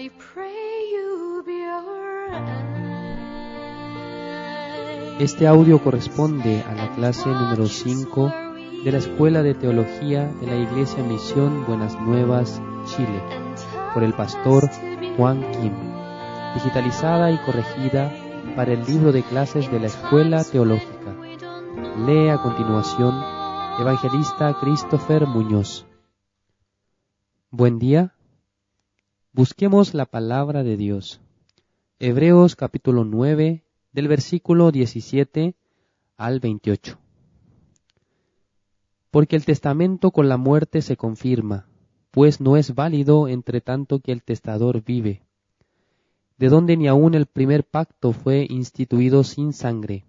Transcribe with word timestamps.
I 0.00 0.08
pray 0.08 0.92
you 0.94 1.42
be 1.44 1.62
our 1.62 2.32
eye. 2.32 2.66
Este 5.20 5.46
audio 5.46 5.84
corresponde 5.84 6.62
a 6.62 6.74
la 6.74 6.90
clase 6.94 7.28
número 7.28 7.66
5 7.66 8.32
de 8.82 8.92
la 8.92 8.96
Escuela 8.96 9.42
de 9.42 9.52
Teología 9.52 10.32
de 10.40 10.46
la 10.46 10.56
Iglesia 10.56 11.04
Misión 11.04 11.66
Buenas 11.66 12.00
Nuevas, 12.00 12.62
Chile, 12.86 13.22
por 13.92 14.02
el 14.02 14.14
pastor 14.14 14.70
Juan 15.18 15.42
Kim, 15.52 15.74
digitalizada 16.54 17.30
y 17.30 17.36
corregida 17.44 18.10
para 18.56 18.72
el 18.72 18.82
libro 18.86 19.12
de 19.12 19.22
clases 19.22 19.70
de 19.70 19.80
la 19.80 19.88
Escuela 19.88 20.42
Teológica. 20.44 21.14
Lee 22.06 22.30
a 22.30 22.40
continuación 22.42 23.22
Evangelista 23.78 24.56
Christopher 24.62 25.26
Muñoz. 25.26 25.84
Buen 27.50 27.78
día. 27.78 28.14
Busquemos 29.32 29.94
la 29.94 30.06
palabra 30.06 30.64
de 30.64 30.76
Dios. 30.76 31.20
Hebreos 32.00 32.56
capítulo 32.56 33.04
9 33.04 33.62
del 33.92 34.08
versículo 34.08 34.72
17 34.72 35.54
al 36.16 36.40
28. 36.40 36.98
Porque 39.12 39.36
el 39.36 39.44
testamento 39.44 40.10
con 40.10 40.28
la 40.28 40.36
muerte 40.36 40.82
se 40.82 40.96
confirma, 40.96 41.68
pues 42.10 42.40
no 42.40 42.56
es 42.56 42.74
válido 42.74 43.28
entre 43.28 43.60
tanto 43.60 44.00
que 44.00 44.10
el 44.10 44.24
testador 44.24 44.82
vive, 44.82 45.22
de 46.36 46.48
donde 46.48 46.76
ni 46.76 46.88
aun 46.88 47.14
el 47.14 47.26
primer 47.26 47.62
pacto 47.62 48.12
fue 48.12 48.48
instituido 48.50 49.22
sin 49.22 49.52
sangre, 49.52 50.06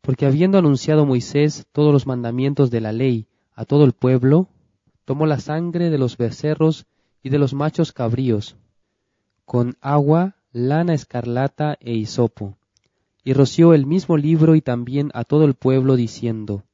porque 0.00 0.26
habiendo 0.26 0.58
anunciado 0.58 1.06
Moisés 1.06 1.68
todos 1.70 1.92
los 1.92 2.08
mandamientos 2.08 2.72
de 2.72 2.80
la 2.80 2.92
ley 2.92 3.28
a 3.54 3.64
todo 3.64 3.84
el 3.84 3.92
pueblo, 3.92 4.48
tomó 5.04 5.24
la 5.24 5.38
sangre 5.38 5.88
de 5.88 5.98
los 5.98 6.16
becerros 6.16 6.84
y 7.26 7.28
de 7.28 7.40
los 7.40 7.54
machos 7.54 7.92
cabríos, 7.92 8.56
con 9.46 9.76
agua, 9.80 10.34
lana 10.52 10.92
escarlata 10.92 11.78
e 11.80 11.94
hisopo, 11.94 12.58
y 13.22 13.32
roció 13.32 13.74
el 13.74 13.86
mismo 13.86 14.16
libro 14.16 14.56
y 14.56 14.60
también 14.60 15.12
a 15.14 15.22
todo 15.22 15.44
el 15.44 15.54
pueblo, 15.54 15.94
diciendo, 15.94 16.64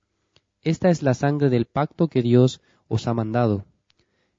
Esta 0.62 0.88
es 0.88 1.02
la 1.02 1.12
sangre 1.12 1.50
del 1.50 1.66
pacto 1.66 2.08
que 2.08 2.22
Dios 2.22 2.62
os 2.88 3.06
ha 3.06 3.12
mandado. 3.12 3.66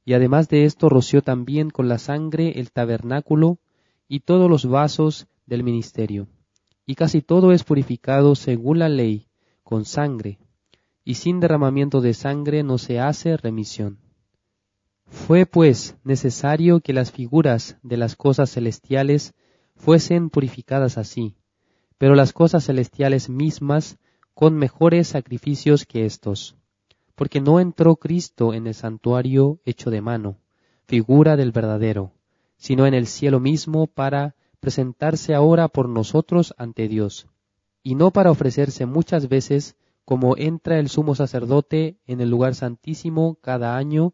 Y 0.03 0.13
además 0.13 0.49
de 0.49 0.65
esto 0.65 0.89
roció 0.89 1.21
también 1.21 1.69
con 1.69 1.87
la 1.87 1.99
sangre 1.99 2.59
el 2.59 2.71
tabernáculo 2.71 3.59
y 4.07 4.21
todos 4.21 4.49
los 4.49 4.65
vasos 4.65 5.27
del 5.45 5.63
ministerio. 5.63 6.27
Y 6.87 6.95
casi 6.95 7.21
todo 7.21 7.51
es 7.51 7.63
purificado 7.63 8.33
según 8.33 8.79
la 8.79 8.89
ley, 8.89 9.27
con 9.63 9.85
sangre, 9.85 10.39
y 11.05 11.15
sin 11.15 11.39
derramamiento 11.39 12.01
de 12.01 12.15
sangre 12.15 12.63
no 12.63 12.79
se 12.79 12.99
hace 12.99 13.37
remisión. 13.37 14.02
Fue 15.13 15.45
pues 15.45 15.95
necesario 16.03 16.81
que 16.81 16.91
las 16.91 17.11
figuras 17.11 17.77
de 17.81 17.95
las 17.95 18.17
cosas 18.17 18.51
celestiales 18.51 19.33
fuesen 19.75 20.29
purificadas 20.29 20.97
así, 20.97 21.37
pero 21.97 22.15
las 22.15 22.33
cosas 22.33 22.65
celestiales 22.65 23.29
mismas 23.29 23.99
con 24.33 24.55
mejores 24.55 25.07
sacrificios 25.07 25.85
que 25.85 26.05
éstos, 26.05 26.57
porque 27.15 27.39
no 27.39 27.61
entró 27.61 27.95
Cristo 27.95 28.53
en 28.53 28.67
el 28.67 28.73
santuario 28.73 29.61
hecho 29.63 29.91
de 29.91 30.01
mano, 30.01 30.39
figura 30.87 31.37
del 31.37 31.53
verdadero, 31.53 32.11
sino 32.57 32.85
en 32.85 32.95
el 32.95 33.05
cielo 33.07 33.39
mismo 33.39 33.87
para 33.87 34.35
presentarse 34.59 35.35
ahora 35.35 35.69
por 35.69 35.87
nosotros 35.87 36.53
ante 36.57 36.89
Dios, 36.89 37.27
y 37.81 37.95
no 37.95 38.11
para 38.11 38.31
ofrecerse 38.31 38.87
muchas 38.87 39.29
veces 39.29 39.77
como 40.05 40.35
entra 40.37 40.79
el 40.79 40.89
sumo 40.89 41.15
sacerdote 41.15 41.97
en 42.07 42.19
el 42.19 42.29
lugar 42.29 42.55
santísimo 42.55 43.37
cada 43.41 43.77
año 43.77 44.13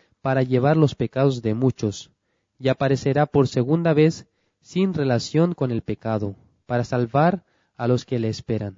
para 0.21 0.43
llevar 0.43 0.77
los 0.77 0.95
pecados 0.95 1.41
de 1.41 1.53
muchos, 1.53 2.11
y 2.59 2.69
aparecerá 2.69 3.25
por 3.25 3.47
segunda 3.47 3.93
vez 3.93 4.27
sin 4.61 4.93
relación 4.93 5.53
con 5.53 5.71
el 5.71 5.81
pecado, 5.81 6.35
para 6.65 6.83
salvar 6.83 7.43
a 7.75 7.87
los 7.87 8.05
que 8.05 8.19
le 8.19 8.29
esperan. 8.29 8.77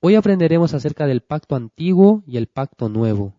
Hoy 0.00 0.14
aprenderemos 0.14 0.72
acerca 0.74 1.06
del 1.06 1.20
pacto 1.20 1.56
antiguo 1.56 2.22
y 2.26 2.36
el 2.36 2.46
pacto 2.46 2.88
nuevo. 2.88 3.34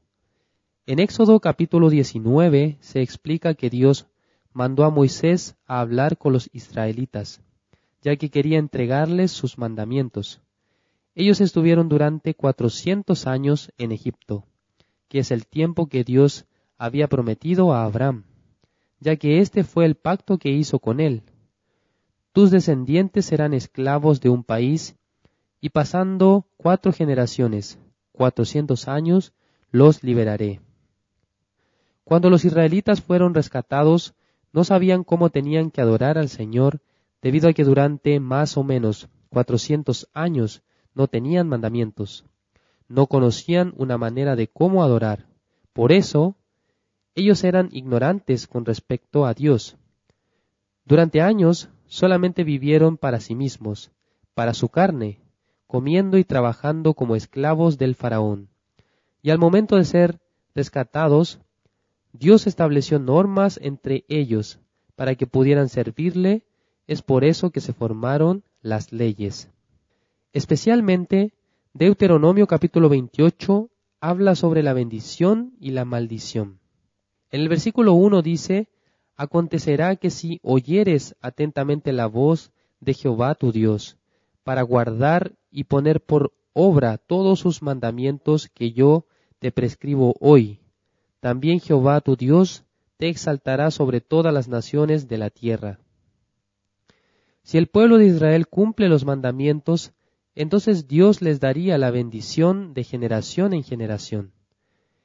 En 0.85 0.99
Éxodo 0.99 1.39
capítulo 1.39 1.89
19 1.89 2.77
se 2.79 3.01
explica 3.01 3.53
que 3.53 3.69
Dios 3.69 4.07
mandó 4.53 4.85
a 4.85 4.89
Moisés 4.89 5.55
a 5.65 5.81
hablar 5.81 6.17
con 6.17 6.33
los 6.33 6.49
israelitas, 6.53 7.41
ya 8.01 8.15
que 8.15 8.29
quería 8.29 8.57
entregarles 8.57 9.31
sus 9.31 9.57
mandamientos. 9.57 10.41
Ellos 11.13 11.41
estuvieron 11.41 11.89
durante 11.89 12.35
cuatrocientos 12.35 13.27
años 13.27 13.71
en 13.77 13.91
Egipto, 13.91 14.45
que 15.07 15.19
es 15.19 15.31
el 15.31 15.47
tiempo 15.47 15.87
que 15.87 16.03
Dios 16.03 16.45
había 16.77 17.07
prometido 17.07 17.73
a 17.73 17.83
Abraham, 17.83 18.23
ya 18.99 19.15
que 19.15 19.39
este 19.39 19.63
fue 19.63 19.85
el 19.85 19.95
pacto 19.95 20.37
que 20.37 20.49
hizo 20.49 20.79
con 20.79 20.99
él. 20.99 21.23
Tus 22.31 22.51
descendientes 22.51 23.25
serán 23.25 23.53
esclavos 23.53 24.21
de 24.21 24.29
un 24.29 24.43
país, 24.43 24.95
y 25.59 25.69
pasando 25.69 26.47
cuatro 26.57 26.93
generaciones, 26.93 27.79
cuatrocientos 28.11 28.87
años, 28.87 29.33
los 29.71 30.03
liberaré. 30.03 30.61
Cuando 32.03 32.29
los 32.29 32.45
israelitas 32.45 33.01
fueron 33.01 33.33
rescatados, 33.33 34.13
no 34.53 34.63
sabían 34.63 35.03
cómo 35.03 35.29
tenían 35.29 35.71
que 35.71 35.81
adorar 35.81 36.17
al 36.17 36.29
Señor, 36.29 36.81
debido 37.21 37.49
a 37.49 37.53
que 37.53 37.63
durante 37.63 38.19
más 38.19 38.57
o 38.57 38.63
menos 38.63 39.09
cuatrocientos 39.29 40.07
años 40.13 40.63
no 40.93 41.07
tenían 41.07 41.47
mandamientos, 41.47 42.25
no 42.87 43.07
conocían 43.07 43.73
una 43.77 43.97
manera 43.97 44.35
de 44.35 44.47
cómo 44.47 44.83
adorar. 44.83 45.25
Por 45.73 45.91
eso, 45.91 46.35
ellos 47.15 47.43
eran 47.43 47.69
ignorantes 47.71 48.47
con 48.47 48.65
respecto 48.65 49.25
a 49.25 49.33
Dios. 49.33 49.77
Durante 50.85 51.21
años 51.21 51.69
solamente 51.85 52.43
vivieron 52.43 52.97
para 52.97 53.19
sí 53.19 53.35
mismos, 53.35 53.91
para 54.33 54.53
su 54.53 54.69
carne, 54.69 55.19
comiendo 55.67 56.17
y 56.17 56.23
trabajando 56.23 56.93
como 56.93 57.15
esclavos 57.15 57.77
del 57.77 57.95
faraón. 57.95 58.49
Y 59.21 59.31
al 59.31 59.37
momento 59.37 59.75
de 59.75 59.85
ser 59.85 60.19
rescatados, 60.55 61.39
Dios 62.13 62.47
estableció 62.47 62.99
normas 62.99 63.59
entre 63.61 64.05
ellos 64.07 64.59
para 64.95 65.15
que 65.15 65.27
pudieran 65.27 65.69
servirle, 65.69 66.43
es 66.87 67.01
por 67.01 67.23
eso 67.23 67.51
que 67.51 67.61
se 67.61 67.73
formaron 67.73 68.43
las 68.61 68.91
leyes. 68.91 69.49
Especialmente, 70.33 71.33
Deuteronomio 71.77 72.47
capítulo 72.47 72.89
28 72.89 73.69
habla 74.01 74.33
sobre 74.33 74.63
la 74.63 74.73
bendición 74.73 75.53
y 75.59 75.69
la 75.69 75.85
maldición. 75.85 76.57
En 77.29 77.41
el 77.41 77.49
versículo 77.49 77.93
1 77.93 78.23
dice, 78.23 78.67
Acontecerá 79.15 79.95
que 79.95 80.09
si 80.09 80.39
oyeres 80.41 81.15
atentamente 81.21 81.93
la 81.93 82.07
voz 82.07 82.51
de 82.79 82.95
Jehová 82.95 83.35
tu 83.35 83.51
Dios, 83.51 83.99
para 84.43 84.63
guardar 84.63 85.33
y 85.51 85.65
poner 85.65 86.01
por 86.01 86.33
obra 86.53 86.97
todos 86.97 87.41
sus 87.41 87.61
mandamientos 87.61 88.49
que 88.49 88.71
yo 88.71 89.05
te 89.37 89.51
prescribo 89.51 90.15
hoy, 90.19 90.59
también 91.19 91.59
Jehová 91.59 92.01
tu 92.01 92.15
Dios 92.15 92.63
te 92.97 93.07
exaltará 93.07 93.69
sobre 93.69 94.01
todas 94.01 94.33
las 94.33 94.47
naciones 94.47 95.07
de 95.07 95.19
la 95.19 95.29
tierra. 95.29 95.77
Si 97.43 97.59
el 97.59 97.67
pueblo 97.67 97.99
de 97.99 98.07
Israel 98.07 98.47
cumple 98.47 98.89
los 98.89 99.05
mandamientos, 99.05 99.93
entonces 100.39 100.87
Dios 100.87 101.23
les 101.23 101.39
daría 101.39 101.79
la 101.79 101.89
bendición 101.89 102.75
de 102.75 102.83
generación 102.83 103.53
en 103.53 103.63
generación. 103.63 104.33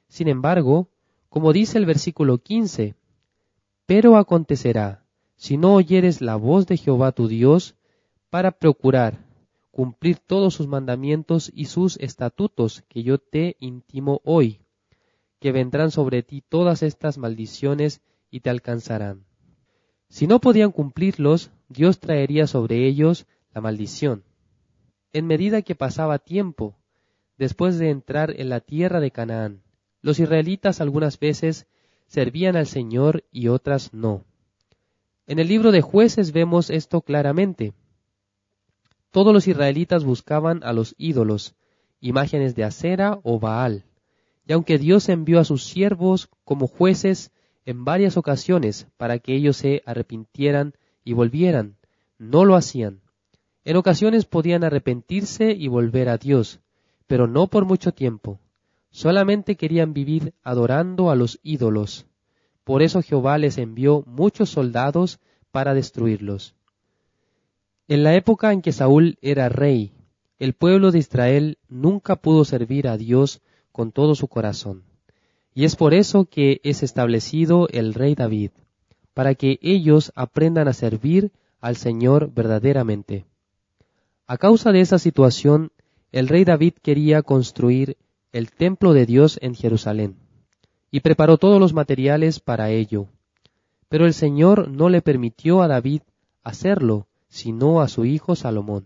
Sin 0.07 0.27
embargo, 0.27 0.89
como 1.27 1.53
dice 1.53 1.79
el 1.79 1.87
versículo 1.87 2.37
15, 2.37 2.93
pero 3.87 4.17
acontecerá, 4.17 5.03
si 5.35 5.57
no 5.57 5.73
oyeres 5.73 6.21
la 6.21 6.35
voz 6.35 6.67
de 6.67 6.77
Jehová 6.77 7.13
tu 7.13 7.27
Dios, 7.27 7.75
para 8.29 8.51
procurar 8.51 9.25
cumplir 9.71 10.19
todos 10.19 10.53
sus 10.53 10.67
mandamientos 10.67 11.51
y 11.51 11.65
sus 11.65 11.97
estatutos 11.97 12.83
que 12.87 13.01
yo 13.01 13.17
te 13.17 13.57
intimo 13.59 14.21
hoy, 14.23 14.59
que 15.39 15.51
vendrán 15.51 15.89
sobre 15.89 16.21
ti 16.21 16.43
todas 16.47 16.83
estas 16.83 17.17
maldiciones 17.17 18.01
y 18.29 18.41
te 18.41 18.51
alcanzarán. 18.51 19.25
Si 20.09 20.27
no 20.27 20.39
podían 20.39 20.71
cumplirlos, 20.71 21.49
Dios 21.69 21.99
traería 21.99 22.45
sobre 22.45 22.85
ellos 22.87 23.25
la 23.51 23.61
maldición. 23.61 24.23
En 25.13 25.27
medida 25.27 25.61
que 25.61 25.75
pasaba 25.75 26.17
tiempo, 26.17 26.75
después 27.37 27.77
de 27.77 27.91
entrar 27.91 28.33
en 28.35 28.49
la 28.49 28.61
tierra 28.61 28.99
de 28.99 29.11
Canaán, 29.11 29.61
los 30.01 30.19
israelitas 30.19 30.81
algunas 30.81 31.19
veces 31.19 31.67
servían 32.07 32.55
al 32.55 32.65
Señor 32.65 33.23
y 33.31 33.47
otras 33.47 33.93
no. 33.93 34.25
En 35.27 35.37
el 35.37 35.47
libro 35.47 35.71
de 35.71 35.81
jueces 35.81 36.31
vemos 36.31 36.71
esto 36.71 37.01
claramente. 37.01 37.73
Todos 39.11 39.31
los 39.33 39.47
israelitas 39.47 40.03
buscaban 40.03 40.63
a 40.63 40.73
los 40.73 40.95
ídolos, 40.97 41.53
imágenes 42.01 42.55
de 42.55 42.63
acera 42.63 43.19
o 43.21 43.39
Baal. 43.39 43.85
Y 44.47 44.53
aunque 44.53 44.79
Dios 44.79 45.09
envió 45.09 45.39
a 45.39 45.45
sus 45.45 45.63
siervos 45.63 46.27
como 46.43 46.65
jueces 46.65 47.31
en 47.65 47.85
varias 47.85 48.17
ocasiones 48.17 48.87
para 48.97 49.19
que 49.19 49.35
ellos 49.35 49.57
se 49.57 49.83
arrepintieran 49.85 50.73
y 51.05 51.13
volvieran, 51.13 51.77
no 52.17 52.45
lo 52.45 52.55
hacían. 52.55 53.02
En 53.65 53.77
ocasiones 53.77 54.25
podían 54.25 54.63
arrepentirse 54.63 55.51
y 55.51 55.67
volver 55.67 56.09
a 56.09 56.17
Dios, 56.17 56.59
pero 57.07 57.27
no 57.27 57.47
por 57.47 57.65
mucho 57.65 57.93
tiempo. 57.93 58.39
Solamente 58.91 59.55
querían 59.55 59.93
vivir 59.93 60.33
adorando 60.43 61.09
a 61.09 61.15
los 61.15 61.39
ídolos. 61.43 62.05
Por 62.63 62.81
eso 62.81 63.01
Jehová 63.01 63.37
les 63.37 63.57
envió 63.57 64.03
muchos 64.05 64.49
soldados 64.49 65.19
para 65.51 65.73
destruirlos. 65.73 66.55
En 67.87 68.03
la 68.03 68.15
época 68.15 68.51
en 68.51 68.61
que 68.61 68.71
Saúl 68.71 69.17
era 69.21 69.49
rey, 69.49 69.93
el 70.39 70.53
pueblo 70.53 70.91
de 70.91 70.99
Israel 70.99 71.57
nunca 71.69 72.17
pudo 72.17 72.43
servir 72.43 72.87
a 72.87 72.97
Dios 72.97 73.41
con 73.71 73.91
todo 73.91 74.15
su 74.15 74.27
corazón. 74.27 74.83
Y 75.53 75.65
es 75.65 75.75
por 75.75 75.93
eso 75.93 76.25
que 76.25 76.59
es 76.63 76.83
establecido 76.83 77.67
el 77.69 77.93
rey 77.93 78.15
David, 78.15 78.51
para 79.13 79.35
que 79.35 79.59
ellos 79.61 80.11
aprendan 80.15 80.67
a 80.67 80.73
servir 80.73 81.31
al 81.61 81.77
Señor 81.77 82.31
verdaderamente. 82.33 83.25
A 84.25 84.37
causa 84.37 84.71
de 84.71 84.79
esa 84.79 84.99
situación, 84.99 85.71
el 86.13 86.29
rey 86.29 86.45
David 86.45 86.73
quería 86.81 87.23
construir 87.23 87.97
el 88.31 88.51
templo 88.51 88.93
de 88.93 89.05
Dios 89.05 89.37
en 89.41 89.53
Jerusalén, 89.53 90.15
y 90.91 91.01
preparó 91.01 91.37
todos 91.37 91.59
los 91.59 91.73
materiales 91.73 92.39
para 92.39 92.69
ello. 92.69 93.07
Pero 93.89 94.05
el 94.05 94.13
Señor 94.13 94.69
no 94.69 94.87
le 94.87 95.01
permitió 95.01 95.61
a 95.61 95.67
David 95.67 96.01
hacerlo, 96.41 97.07
sino 97.27 97.81
a 97.81 97.89
su 97.89 98.05
hijo 98.05 98.35
Salomón. 98.35 98.85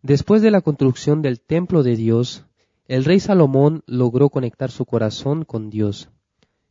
Después 0.00 0.42
de 0.42 0.50
la 0.50 0.60
construcción 0.60 1.20
del 1.20 1.40
templo 1.40 1.82
de 1.82 1.96
Dios, 1.96 2.44
el 2.86 3.04
rey 3.04 3.18
Salomón 3.18 3.82
logró 3.86 4.28
conectar 4.28 4.70
su 4.70 4.84
corazón 4.84 5.44
con 5.44 5.70
Dios, 5.70 6.08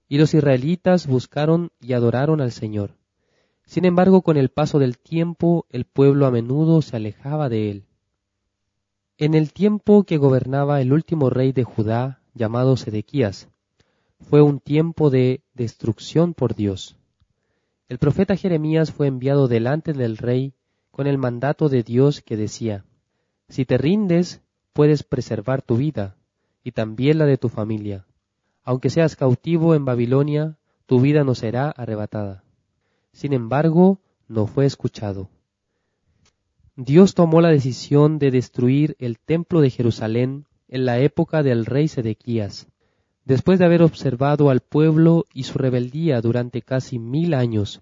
y 0.08 0.18
los 0.18 0.34
israelitas 0.34 1.08
buscaron 1.08 1.72
y 1.81 1.94
adoraron 1.94 2.40
al 2.40 2.52
Señor. 2.52 3.00
Sin 3.72 3.86
embargo, 3.86 4.22
con 4.22 4.36
el 4.36 4.50
paso 4.50 4.80
del 4.80 4.98
tiempo, 4.98 5.66
el 5.70 5.86
pueblo 5.86 6.26
a 6.26 6.32
menudo 6.32 6.82
se 6.82 6.98
alejaba 6.98 7.48
de 7.48 7.72
él. 7.72 7.86
En 9.18 9.34
el 9.34 9.54
tiempo 9.54 10.04
que 10.04 10.18
gobernaba 10.18 10.82
el 10.82 10.92
último 10.92 11.30
rey 11.30 11.54
de 11.54 11.64
Judá, 11.64 12.20
llamado 12.34 12.76
Sedequías, 12.76 13.48
fue 14.20 14.42
un 14.42 14.60
tiempo 14.60 15.10
de 15.10 15.46
destrucción 15.54 16.34
por 16.34 16.54
Dios. 16.54 16.98
El 17.88 17.98
profeta 17.98 18.36
Jeremías 18.36 18.92
fue 18.92 19.08
enviado 19.08 19.48
delante 19.48 19.94
del 19.94 20.18
rey 20.18 20.54
con 20.92 21.08
el 21.08 21.18
mandato 21.18 21.70
de 21.70 21.82
Dios 21.82 22.20
que 22.20 22.36
decía, 22.36 22.84
Si 23.48 23.64
te 23.64 23.78
rindes, 23.78 24.42
puedes 24.74 25.04
preservar 25.04 25.62
tu 25.62 25.78
vida 25.78 26.18
y 26.62 26.74
también 26.74 27.20
la 27.20 27.26
de 27.26 27.38
tu 27.38 27.48
familia. 27.48 28.06
Aunque 28.66 28.90
seas 28.90 29.16
cautivo 29.16 29.76
en 29.76 29.86
Babilonia, 29.86 30.58
tu 30.88 31.00
vida 31.00 31.24
no 31.24 31.36
será 31.36 31.70
arrebatada. 31.70 32.44
Sin 33.13 33.34
embargo, 33.34 34.00
no 34.28 34.48
fue 34.48 34.66
escuchado. 34.66 35.30
Dios 36.75 37.13
tomó 37.13 37.42
la 37.42 37.50
decisión 37.50 38.18
de 38.18 38.31
destruir 38.31 38.96
el 39.00 39.19
templo 39.19 39.62
de 39.62 39.69
Jerusalén 39.69 40.46
en 40.69 40.86
la 40.86 41.00
época 41.00 41.44
del 41.44 41.66
rey 41.66 41.88
Sedequías, 41.88 42.68
después 43.25 43.60
de 43.60 43.66
haber 43.66 43.84
observado 43.84 44.50
al 44.50 44.62
pueblo 44.62 45.25
y 45.34 45.44
su 45.44 45.58
rebeldía 45.58 46.22
durante 46.22 46.62
casi 46.62 46.98
mil 46.98 47.34
años, 47.34 47.81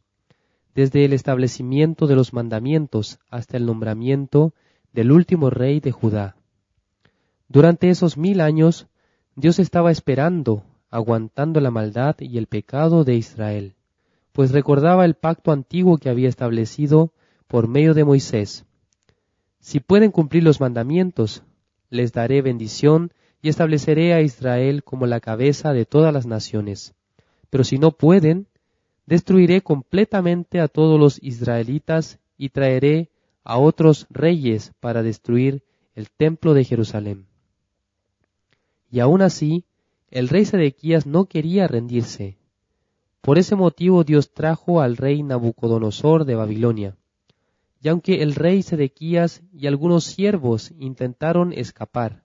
desde 0.74 1.06
el 1.06 1.14
establecimiento 1.14 2.08
de 2.08 2.16
los 2.16 2.34
mandamientos 2.34 3.20
hasta 3.30 3.58
el 3.58 3.66
nombramiento 3.66 4.54
del 4.92 5.12
último 5.12 5.50
rey 5.52 5.80
de 5.80 5.92
Judá. 5.92 6.36
Durante 7.48 7.90
esos 7.90 8.18
mil 8.18 8.42
años, 8.42 8.88
Dios 9.36 9.60
estaba 9.60 9.92
esperando, 9.92 10.64
aguantando 10.90 11.62
la 11.62 11.72
maldad 11.72 12.16
y 12.20 12.38
el 12.38 12.48
pecado 12.48 13.04
de 13.04 13.16
Israel 13.16 13.76
pues 14.40 14.52
recordaba 14.52 15.04
el 15.04 15.16
pacto 15.16 15.52
antiguo 15.52 15.98
que 15.98 16.08
había 16.08 16.30
establecido 16.30 17.12
por 17.50 17.68
medio 17.68 17.94
de 17.94 18.06
Moisés. 18.06 18.64
Si 19.60 19.82
pueden 19.82 20.12
cumplir 20.12 20.44
los 20.44 20.62
mandamientos, 20.62 21.44
les 21.90 22.14
daré 22.14 22.42
bendición 22.42 23.12
y 23.42 23.50
estableceré 23.50 24.14
a 24.14 24.22
Israel 24.22 24.86
como 24.86 25.08
la 25.08 25.20
cabeza 25.20 25.74
de 25.74 25.86
todas 25.86 26.14
las 26.14 26.26
naciones. 26.26 26.94
Pero 27.50 27.66
si 27.66 27.80
no 27.80 27.92
pueden, 27.92 28.48
destruiré 29.06 29.60
completamente 29.60 30.62
a 30.62 30.70
todos 30.70 30.98
los 30.98 31.22
israelitas 31.22 32.20
y 32.38 32.48
traeré 32.48 33.10
a 33.44 33.58
otros 33.58 34.08
reyes 34.10 34.72
para 34.80 35.04
destruir 35.04 35.64
el 35.96 36.10
templo 36.10 36.54
de 36.54 36.64
Jerusalén. 36.64 37.26
Y 38.90 39.02
aun 39.02 39.22
así, 39.22 39.66
el 40.10 40.30
rey 40.30 40.46
Sedequías 40.46 41.06
no 41.06 41.26
quería 41.26 41.68
rendirse, 41.68 42.39
por 43.21 43.38
ese 43.38 43.56
motivo 43.56 44.04
Dios 44.04 44.33
trajo 44.33 44.81
al 44.81 44.98
rey 44.98 45.24
Nabucodonosor 45.24 46.25
de 46.25 46.36
Babilonia. 46.36 46.95
Y 47.81 47.89
aunque 47.89 48.21
el 48.24 48.36
rey 48.36 48.62
Sedequías 48.62 49.42
y 49.54 49.68
algunos 49.68 50.04
siervos 50.06 50.71
intentaron 50.80 51.54
escapar, 51.54 52.24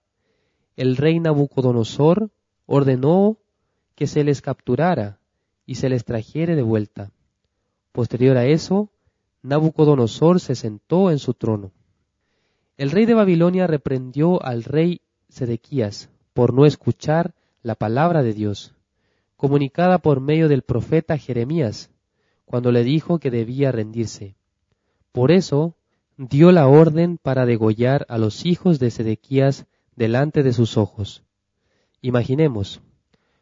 el 0.77 0.97
rey 0.97 1.21
Nabucodonosor 1.21 2.31
ordenó 2.67 3.39
que 3.95 4.07
se 4.07 4.25
les 4.25 4.41
capturara 4.41 5.21
y 5.67 5.77
se 5.77 5.89
les 5.89 6.05
trajere 6.05 6.57
de 6.57 6.63
vuelta. 6.63 7.11
Posterior 7.93 8.37
a 8.37 8.47
eso, 8.47 8.91
Nabucodonosor 9.43 10.41
se 10.41 10.55
sentó 10.55 11.11
en 11.11 11.19
su 11.19 11.35
trono. 11.35 11.73
El 12.77 12.91
rey 12.91 13.07
de 13.07 13.15
Babilonia 13.15 13.67
reprendió 13.67 14.43
al 14.45 14.65
rey 14.65 15.01
Sedequías 15.29 16.11
por 16.33 16.53
no 16.53 16.67
escuchar 16.67 17.35
la 17.63 17.77
palabra 17.77 18.23
de 18.23 18.33
Dios 18.33 18.75
comunicada 19.37 19.99
por 19.99 20.21
medio 20.21 20.49
del 20.49 20.63
profeta 20.63 21.19
Jeremías, 21.19 21.91
cuando 22.45 22.73
le 22.73 22.85
dijo 22.85 23.19
que 23.19 23.31
debía 23.31 23.73
rendirse. 23.73 24.37
Por 25.13 25.31
eso 25.31 25.77
dio 26.17 26.53
la 26.53 26.69
orden 26.69 27.19
para 27.19 27.47
degollar 27.47 28.07
a 28.09 28.19
los 28.19 28.47
hijos 28.47 28.79
de 28.79 28.91
Sedequías 28.91 29.67
delante 29.97 30.43
de 30.43 30.53
sus 30.53 30.77
ojos. 30.77 31.25
Imaginemos, 32.01 32.81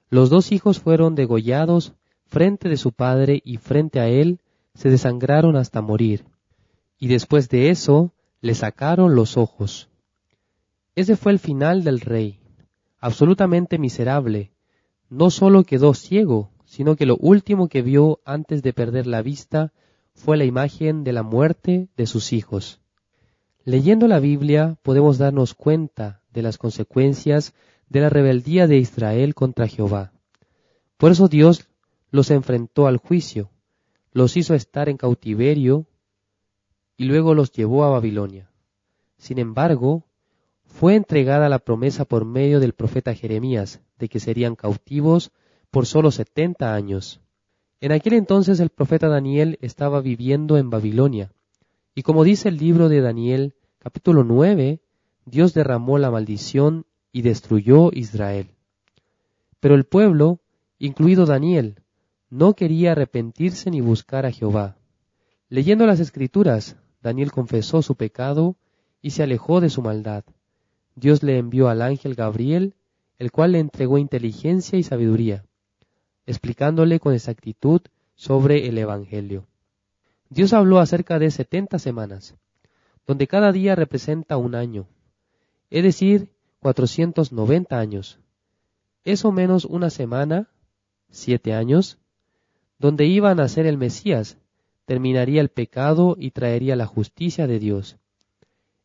los 0.09 0.31
dos 0.31 0.53
hijos 0.53 0.79
fueron 0.79 1.15
degollados 1.15 1.95
frente 2.27 2.69
de 2.69 2.77
su 2.77 2.93
padre 2.93 3.41
y 3.45 3.57
frente 3.57 4.01
a 4.01 4.09
él 4.09 4.41
se 4.75 4.89
desangraron 4.89 5.57
hasta 5.57 5.83
morir, 5.83 6.25
y 6.99 7.09
después 7.09 7.49
de 7.49 7.71
eso 7.71 8.13
le 8.41 8.55
sacaron 8.55 9.15
los 9.15 9.37
ojos. 9.37 9.91
Ese 10.95 11.17
fue 11.17 11.33
el 11.33 11.39
final 11.39 11.85
del 11.85 12.01
rey, 12.01 12.41
absolutamente 12.99 13.79
miserable, 13.79 14.52
no 15.13 15.29
solo 15.29 15.65
quedó 15.65 15.93
ciego, 15.93 16.49
sino 16.65 16.97
que 16.97 17.05
lo 17.05 17.19
último 17.19 17.69
que 17.69 17.83
vio 17.83 18.21
antes 18.25 18.63
de 18.63 18.73
perder 18.73 19.07
la 19.07 19.21
vista 19.21 19.71
fue 20.15 20.39
la 20.39 20.47
imagen 20.47 21.05
de 21.05 21.13
la 21.13 21.23
muerte 21.23 21.91
de 21.99 22.07
sus 22.07 22.33
hijos. 22.33 22.81
Leyendo 23.63 24.09
la 24.09 24.21
Biblia 24.21 24.79
podemos 24.83 25.19
darnos 25.19 25.53
cuenta 25.53 26.23
de 26.33 26.41
las 26.41 26.57
consecuencias 26.57 27.53
de 27.91 28.01
la 28.01 28.09
rebeldía 28.09 28.67
de 28.67 28.79
Israel 28.79 29.35
contra 29.35 29.69
Jehová. 29.69 30.13
Por 30.97 31.13
eso 31.13 31.29
Dios 31.29 31.69
los 32.11 32.31
enfrentó 32.31 32.87
al 32.87 32.97
juicio, 32.97 33.51
los 34.13 34.39
hizo 34.39 34.55
estar 34.55 34.89
en 34.89 34.97
cautiverio 34.97 35.85
y 36.97 37.05
luego 37.05 37.35
los 37.35 37.53
llevó 37.53 37.85
a 37.85 37.91
Babilonia. 37.91 38.51
Sin 39.19 39.39
embargo, 39.39 40.07
fue 40.73 40.97
entregada 40.97 41.49
la 41.49 41.59
promesa 41.59 42.07
por 42.07 42.25
medio 42.25 42.59
del 42.59 42.73
profeta 42.73 43.15
Jeremías 43.15 43.81
de 43.99 44.09
que 44.09 44.19
serían 44.19 44.57
cautivos 44.57 45.31
por 45.71 45.87
sólo 45.87 46.11
setenta 46.11 46.75
años. 46.75 47.21
En 47.81 47.93
aquel 47.93 48.15
entonces 48.15 48.59
el 48.59 48.71
profeta 48.71 49.09
Daniel 49.09 49.59
estaba 49.61 50.01
viviendo 50.01 50.57
en 50.57 50.71
Babilonia, 50.71 51.31
y 51.95 52.03
como 52.03 52.25
dice 52.25 52.49
el 52.49 52.57
libro 52.57 52.89
de 52.89 53.01
Daniel, 53.01 53.55
capítulo 53.79 54.25
nueve, 54.25 54.81
Dios 55.27 55.53
derramó 55.53 55.99
la 55.99 56.11
maldición 56.11 56.87
y 57.13 57.21
destruyó 57.23 57.91
Israel. 57.93 58.49
Pero 59.61 59.75
el 59.75 59.85
pueblo, 59.85 60.41
incluido 60.79 61.27
Daniel, 61.27 61.83
no 62.31 62.55
quería 62.55 62.93
arrepentirse 62.93 63.71
ni 63.71 63.83
buscar 63.83 64.25
a 64.25 64.33
Jehová. 64.33 64.79
Leyendo 65.51 65.87
las 65.87 66.01
escrituras, 66.01 66.77
Daniel 67.03 67.31
confesó 67.31 67.83
su 67.83 67.95
pecado 67.95 68.57
y 69.03 69.11
se 69.11 69.23
alejó 69.23 69.61
de 69.61 69.69
su 69.69 69.83
maldad. 69.83 70.25
Dios 70.95 71.23
le 71.23 71.39
envió 71.39 71.69
al 71.69 71.83
ángel 71.83 72.15
Gabriel, 72.15 72.75
el 73.19 73.31
cual 73.31 73.53
le 73.53 73.61
entregó 73.61 73.99
inteligencia 73.99 74.79
y 74.79 74.83
sabiduría, 74.83 75.45
explicándole 76.27 77.01
con 77.01 77.15
exactitud 77.15 77.81
sobre 78.15 78.69
el 78.69 78.79
Evangelio. 78.79 79.47
Dios 80.29 80.53
habló 80.53 80.79
acerca 80.79 81.19
de 81.19 81.31
setenta 81.31 81.79
semanas, 81.79 82.35
donde 83.07 83.27
cada 83.27 83.53
día 83.53 83.75
representa 83.75 84.37
un 84.37 84.55
año, 84.55 84.87
es 85.71 85.83
decir, 85.83 86.29
cuatrocientos 86.61 87.33
noventa 87.33 87.79
años. 87.79 88.19
Eso 89.05 89.33
menos 89.33 89.65
una 89.65 89.91
semana, 89.91 90.49
siete 91.11 91.55
años, 91.55 91.99
donde 92.79 93.07
iba 93.07 93.31
a 93.31 93.35
nacer 93.35 93.67
el 93.67 93.79
Mesías, 93.79 94.39
terminaría 94.85 95.41
el 95.41 95.49
pecado 95.49 96.17
y 96.19 96.31
traería 96.31 96.77
la 96.77 96.87
justicia 96.87 97.47
de 97.47 97.59
Dios. 97.59 97.97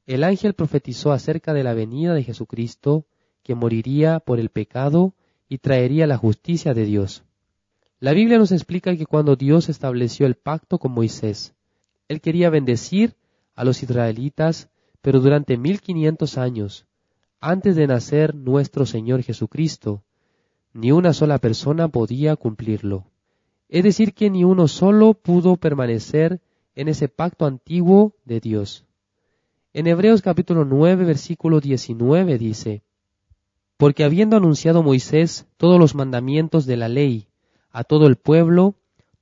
El 0.08 0.24
ángel 0.24 0.54
profetizó 0.54 1.12
acerca 1.12 1.54
de 1.54 1.66
la 1.66 1.74
venida 1.74 2.14
de 2.14 2.24
Jesucristo, 2.24 3.06
que 3.44 3.56
moriría 3.56 4.22
por 4.22 4.40
el 4.40 4.50
pecado 4.50 5.14
y 5.50 5.58
traería 5.58 6.08
la 6.08 6.18
justicia 6.18 6.74
de 6.74 6.86
Dios. 6.86 7.26
La 8.00 8.14
Biblia 8.14 8.38
nos 8.38 8.54
explica 8.54 8.96
que 8.96 9.06
cuando 9.06 9.36
Dios 9.36 9.68
estableció 9.68 10.26
el 10.26 10.36
pacto 10.36 10.80
con 10.80 10.94
Moisés, 10.94 11.56
Él 12.08 12.22
quería 12.22 12.50
bendecir 12.50 13.16
a 13.54 13.66
los 13.66 13.84
israelitas, 13.84 14.70
pero 15.02 15.20
durante 15.20 15.58
mil 15.58 15.82
quinientos 15.82 16.38
años, 16.38 16.86
antes 17.42 17.76
de 17.76 17.88
nacer 17.88 18.34
nuestro 18.34 18.86
Señor 18.86 19.24
Jesucristo, 19.24 20.04
ni 20.72 20.94
una 20.94 21.12
sola 21.12 21.38
persona 21.38 21.90
podía 21.90 22.38
cumplirlo. 22.38 23.12
Es 23.68 23.84
decir, 23.84 24.14
que 24.14 24.30
ni 24.30 24.46
uno 24.46 24.70
solo 24.70 25.16
pudo 25.16 25.58
permanecer 25.58 26.40
en 26.76 26.88
ese 26.88 27.10
pacto 27.10 27.46
antiguo 27.46 28.16
de 28.24 28.40
Dios. 28.40 28.87
En 29.78 29.86
Hebreos 29.86 30.24
capítulo 30.24 30.66
9, 30.66 31.06
versículo 31.06 31.60
19 31.60 32.40
dice, 32.40 32.82
Porque 33.78 34.04
habiendo 34.04 34.36
anunciado 34.36 34.82
Moisés 34.82 35.46
todos 35.58 35.80
los 35.80 35.94
mandamientos 35.94 36.66
de 36.66 36.78
la 36.78 36.90
ley 36.90 37.28
a 37.70 37.84
todo 37.84 38.08
el 38.08 38.16
pueblo, 38.16 38.74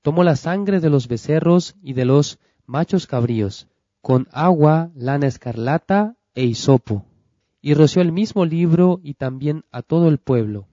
tomó 0.02 0.24
la 0.24 0.38
sangre 0.38 0.80
de 0.80 0.90
los 0.90 1.10
becerros 1.10 1.76
y 1.84 1.92
de 1.92 2.06
los 2.06 2.40
machos 2.66 3.06
cabríos, 3.06 3.68
con 4.00 4.30
agua, 4.32 4.92
lana 4.96 5.28
escarlata 5.28 6.16
e 6.36 6.46
hisopo, 6.46 7.06
y 7.62 7.74
roció 7.74 8.02
el 8.02 8.14
mismo 8.14 8.46
libro 8.46 9.02
y 9.04 9.16
también 9.16 9.66
a 9.74 9.82
todo 9.82 10.08
el 10.08 10.20
pueblo. 10.20 10.70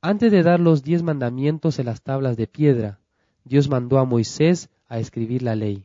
Antes 0.00 0.32
de 0.32 0.42
dar 0.42 0.58
los 0.58 0.84
diez 0.84 1.02
mandamientos 1.02 1.78
en 1.78 1.84
las 1.84 2.00
tablas 2.00 2.38
de 2.38 2.46
piedra, 2.46 2.98
Dios 3.44 3.68
mandó 3.68 3.98
a 3.98 4.06
Moisés 4.06 4.70
a 4.88 4.98
escribir 5.00 5.42
la 5.42 5.54
ley. 5.54 5.84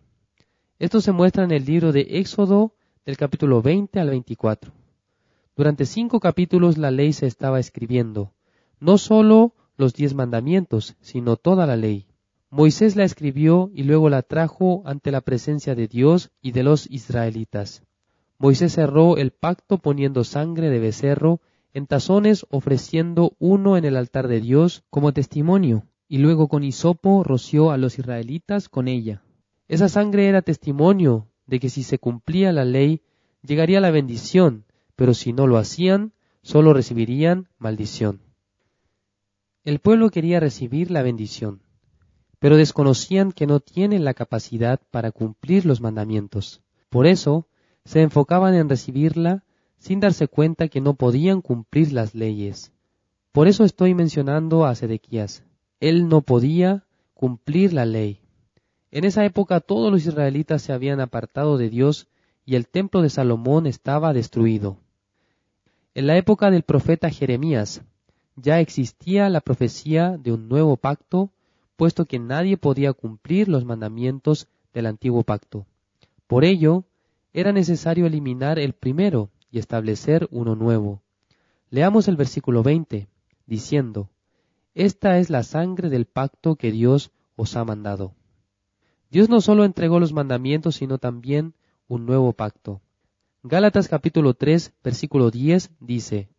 Esto 0.79 1.01
se 1.01 1.11
muestra 1.11 1.43
en 1.43 1.51
el 1.51 1.65
libro 1.65 1.91
de 1.91 2.07
Éxodo 2.11 2.76
del 3.07 3.15
capítulo 3.15 3.61
20 3.61 4.01
al 4.01 4.09
24. 4.09 4.73
Durante 5.55 5.85
cinco 5.85 6.19
capítulos 6.19 6.77
la 6.77 6.91
ley 6.91 7.13
se 7.13 7.25
estaba 7.25 7.57
escribiendo, 7.57 8.33
no 8.81 8.97
sólo 8.97 9.53
los 9.77 9.93
diez 9.93 10.13
mandamientos, 10.13 10.97
sino 10.99 11.37
toda 11.37 11.65
la 11.65 11.77
ley. 11.77 12.05
Moisés 12.49 12.97
la 12.97 13.05
escribió 13.05 13.71
y 13.73 13.83
luego 13.83 14.09
la 14.09 14.23
trajo 14.23 14.81
ante 14.83 15.11
la 15.11 15.21
presencia 15.21 15.73
de 15.73 15.87
Dios 15.87 16.31
y 16.41 16.51
de 16.51 16.63
los 16.63 16.85
israelitas. 16.91 17.81
Moisés 18.39 18.73
cerró 18.73 19.15
el 19.15 19.31
pacto 19.31 19.77
poniendo 19.77 20.25
sangre 20.25 20.69
de 20.69 20.79
becerro 20.79 21.39
en 21.73 21.87
tazones 21.87 22.45
ofreciendo 22.49 23.37
uno 23.39 23.77
en 23.77 23.85
el 23.85 23.95
altar 23.95 24.27
de 24.27 24.41
Dios 24.41 24.83
como 24.89 25.13
testimonio, 25.13 25.85
y 26.09 26.17
luego 26.17 26.49
con 26.49 26.65
hisopo 26.65 27.23
roció 27.23 27.71
a 27.71 27.77
los 27.77 27.99
israelitas 27.99 28.67
con 28.67 28.89
ella. 28.89 29.23
Esa 29.69 29.87
sangre 29.87 30.27
era 30.27 30.41
testimonio 30.41 31.29
de 31.47 31.59
que 31.59 31.69
si 31.69 31.83
se 31.83 31.97
cumplía 31.97 32.51
la 32.51 32.65
ley, 32.65 33.01
llegaría 33.41 33.81
la 33.81 33.91
bendición, 33.91 34.65
pero 34.95 35.13
si 35.13 35.33
no 35.33 35.47
lo 35.47 35.57
hacían, 35.57 36.13
solo 36.41 36.73
recibirían 36.73 37.47
maldición. 37.57 38.21
El 39.63 39.79
pueblo 39.79 40.09
quería 40.09 40.39
recibir 40.39 40.91
la 40.91 41.01
bendición, 41.01 41.61
pero 42.39 42.57
desconocían 42.57 43.31
que 43.31 43.47
no 43.47 43.59
tienen 43.59 44.05
la 44.05 44.13
capacidad 44.13 44.79
para 44.91 45.11
cumplir 45.11 45.65
los 45.65 45.81
mandamientos. 45.81 46.61
Por 46.89 47.07
eso, 47.07 47.47
se 47.83 48.01
enfocaban 48.01 48.53
en 48.53 48.69
recibirla 48.69 49.43
sin 49.77 49.99
darse 49.99 50.27
cuenta 50.27 50.67
que 50.67 50.81
no 50.81 50.95
podían 50.95 51.41
cumplir 51.41 51.93
las 51.93 52.15
leyes. 52.15 52.71
Por 53.31 53.47
eso 53.47 53.63
estoy 53.63 53.93
mencionando 53.93 54.65
a 54.65 54.75
Sedequías. 54.75 55.43
Él 55.79 56.07
no 56.07 56.21
podía 56.21 56.85
cumplir 57.13 57.73
la 57.73 57.85
ley. 57.85 58.19
En 58.91 59.03
esa 59.03 59.25
época 59.25 59.59
todos 59.59 59.91
los 59.91 60.05
israelitas 60.05 60.61
se 60.61 60.73
habían 60.73 60.99
apartado 60.99 61.57
de 61.57 61.69
Dios 61.69 62.07
y 62.45 62.55
el 62.55 62.67
templo 62.67 63.01
de 63.01 63.09
Salomón 63.09 63.67
estaba 63.67 64.13
destruido. 64.13 64.77
En 65.93 66.07
la 66.07 66.17
época 66.17 66.51
del 66.51 66.63
profeta 66.63 67.09
Jeremías 67.09 67.81
ya 68.35 68.59
existía 68.59 69.29
la 69.29 69.41
profecía 69.41 70.17
de 70.17 70.31
un 70.31 70.47
nuevo 70.47 70.77
pacto, 70.77 71.31
puesto 71.75 72.05
que 72.05 72.19
nadie 72.19 72.55
podía 72.55 72.93
cumplir 72.93 73.49
los 73.49 73.65
mandamientos 73.65 74.47
del 74.73 74.85
antiguo 74.85 75.23
pacto. 75.23 75.65
Por 76.27 76.45
ello, 76.45 76.85
era 77.33 77.51
necesario 77.51 78.05
eliminar 78.05 78.59
el 78.59 78.73
primero, 78.73 79.29
y 79.51 79.59
establecer 79.59 80.27
uno 80.31 80.55
nuevo. 80.55 81.01
Leamos 81.69 82.07
el 82.07 82.15
versículo 82.15 82.63
20, 82.63 83.07
diciendo, 83.45 84.09
Esta 84.75 85.17
es 85.19 85.29
la 85.29 85.43
sangre 85.43 85.89
del 85.89 86.05
pacto 86.05 86.55
que 86.55 86.71
Dios 86.71 87.11
os 87.35 87.55
ha 87.55 87.63
mandado. 87.65 88.13
Dios 89.09 89.29
no 89.29 89.41
solo 89.41 89.63
entregó 89.63 89.99
los 89.99 90.13
mandamientos, 90.13 90.75
sino 90.75 90.97
también 90.97 91.53
un 91.87 92.05
nuevo 92.05 92.33
pacto. 92.33 92.81
Gálatas 93.43 93.87
capítulo 93.87 94.33
3, 94.33 94.73
versículo 94.83 95.31
10 95.31 95.71
dice, 95.79 96.29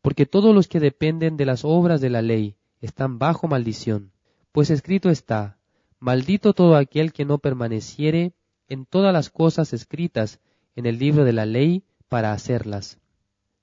Porque 0.00 0.26
todos 0.26 0.54
los 0.54 0.66
que 0.66 0.80
dependen 0.80 1.36
de 1.36 1.46
las 1.46 1.64
obras 1.64 2.00
de 2.00 2.10
la 2.10 2.22
ley 2.22 2.56
están 2.80 3.18
bajo 3.18 3.46
maldición, 3.46 4.10
pues 4.50 4.70
escrito 4.70 5.10
está, 5.10 5.58
Maldito 6.00 6.52
todo 6.52 6.74
aquel 6.74 7.12
que 7.12 7.24
no 7.24 7.38
permaneciere 7.38 8.34
en 8.66 8.86
todas 8.86 9.12
las 9.12 9.30
cosas 9.30 9.72
escritas 9.72 10.40
en 10.74 10.86
el 10.86 10.98
libro 10.98 11.24
de 11.24 11.32
la 11.32 11.46
ley 11.46 11.84
para 12.08 12.32
hacerlas. 12.32 12.98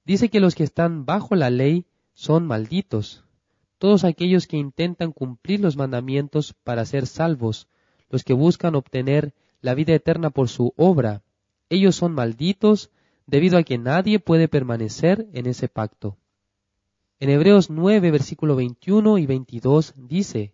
Dice 0.05 0.29
que 0.29 0.39
los 0.39 0.55
que 0.55 0.63
están 0.63 1.05
bajo 1.05 1.35
la 1.35 1.49
ley 1.49 1.85
son 2.13 2.47
malditos. 2.47 3.25
Todos 3.77 4.05
aquellos 4.05 4.47
que 4.47 4.55
intentan 4.55 5.11
cumplir 5.11 5.59
los 5.59 5.75
mandamientos 5.75 6.53
para 6.63 6.85
ser 6.85 7.07
salvos, 7.07 7.67
los 8.09 8.23
que 8.23 8.33
buscan 8.33 8.75
obtener 8.75 9.33
la 9.61 9.73
vida 9.73 9.93
eterna 9.93 10.29
por 10.29 10.49
su 10.49 10.73
obra, 10.77 11.23
ellos 11.69 11.95
son 11.95 12.13
malditos 12.13 12.89
debido 13.27 13.57
a 13.57 13.63
que 13.63 13.77
nadie 13.77 14.19
puede 14.19 14.47
permanecer 14.47 15.27
en 15.33 15.45
ese 15.45 15.67
pacto. 15.67 16.17
En 17.19 17.29
Hebreos 17.29 17.69
9, 17.69 18.11
versículo 18.11 18.55
21 18.55 19.17
y 19.17 19.25
22 19.25 19.93
dice, 19.97 20.53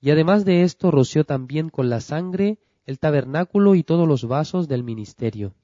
Y 0.00 0.10
además 0.10 0.44
de 0.44 0.62
esto 0.62 0.90
roció 0.90 1.24
también 1.24 1.68
con 1.68 1.90
la 1.90 2.00
sangre 2.00 2.58
el 2.86 2.98
tabernáculo 2.98 3.74
y 3.74 3.82
todos 3.82 4.08
los 4.08 4.24
vasos 4.26 4.66
del 4.66 4.82
ministerio 4.82 5.54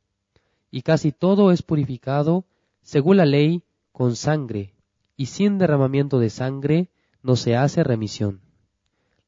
y 0.70 0.82
casi 0.82 1.12
todo 1.12 1.52
es 1.52 1.62
purificado, 1.62 2.44
según 2.82 3.16
la 3.16 3.24
ley, 3.24 3.62
con 3.92 4.14
sangre, 4.14 4.74
y 5.16 5.26
sin 5.26 5.56
derramamiento 5.56 6.18
de 6.18 6.30
sangre 6.30 6.90
no 7.22 7.36
se 7.36 7.56
hace 7.56 7.82
remisión. 7.82 8.42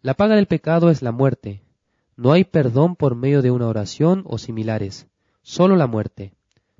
La 0.02 0.12
paga 0.14 0.36
del 0.36 0.46
pecado 0.46 0.90
es 0.90 1.02
la 1.02 1.12
muerte. 1.12 1.62
No 2.18 2.32
hay 2.32 2.42
perdón 2.42 2.96
por 2.96 3.14
medio 3.14 3.42
de 3.42 3.52
una 3.52 3.68
oración 3.68 4.24
o 4.26 4.38
similares, 4.38 5.06
solo 5.42 5.76
la 5.76 5.86
muerte. 5.86 6.32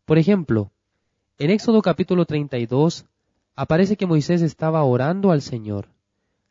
Por 0.04 0.18
ejemplo, 0.18 0.72
en 1.38 1.50
Éxodo 1.50 1.80
capítulo 1.80 2.24
32 2.24 3.06
aparece 3.54 3.96
que 3.96 4.08
Moisés 4.08 4.42
estaba 4.42 4.82
orando 4.82 5.30
al 5.30 5.40
Señor. 5.40 5.90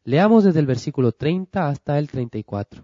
Leamos 0.05 0.45
desde 0.45 0.61
el 0.61 0.67
versículo 0.67 1.11
30 1.11 1.67
hasta 1.67 1.99
el 1.99 2.09
34. 2.09 2.81